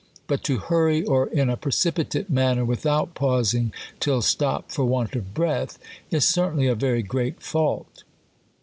[0.25, 5.35] But to hurry or in a precipitate manner without pausing, till stopped foi want of
[5.35, 5.77] breath,
[6.09, 8.03] is certainly a very great fault.